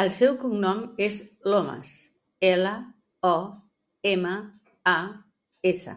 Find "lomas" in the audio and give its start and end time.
1.52-1.92